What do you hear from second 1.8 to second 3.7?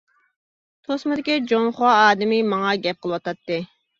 ئادىمى ماڭا گەپ قىلىۋاتاتتى.